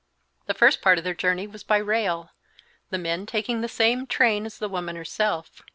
[0.47, 2.31] The first part of their journey was by rail,
[2.89, 5.61] the men taking the same train as the woman herself.